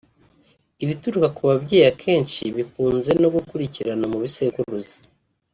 Ibituruka 0.83 1.27
ku 1.35 1.41
babyeyi 1.49 1.85
akenshi 1.91 2.43
bikunze 2.57 3.11
no 3.21 3.29
gukurikirana 3.35 4.05
mu 4.11 4.17
bisekuruza 4.23 4.97